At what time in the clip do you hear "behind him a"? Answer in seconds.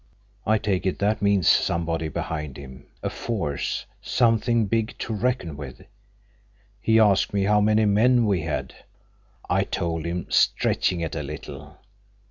2.07-3.09